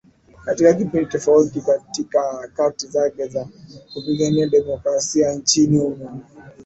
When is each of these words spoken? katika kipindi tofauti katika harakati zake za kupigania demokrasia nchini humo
katika 0.45 0.73
kipindi 0.73 1.05
tofauti 1.05 1.61
katika 1.61 2.19
harakati 2.21 2.87
zake 2.87 3.27
za 3.27 3.47
kupigania 3.93 4.47
demokrasia 4.47 5.33
nchini 5.35 5.77
humo 5.77 6.21